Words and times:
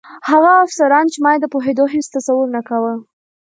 هغه 0.29 0.51
افسران 0.65 1.05
چې 1.13 1.17
ما 1.23 1.31
یې 1.33 1.39
د 1.41 1.45
پوهېدو 1.53 1.85
هېڅ 1.93 2.05
تصور 2.15 2.45
نه 2.55 2.61
کاوه. 2.67 2.93